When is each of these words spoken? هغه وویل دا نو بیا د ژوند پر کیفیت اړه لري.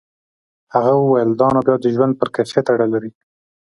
هغه 0.73 0.91
وویل 0.97 1.29
دا 1.39 1.47
نو 1.53 1.61
بیا 1.67 1.75
د 1.81 1.85
ژوند 1.95 2.13
پر 2.19 2.27
کیفیت 2.35 2.65
اړه 2.73 2.87
لري. 2.93 3.11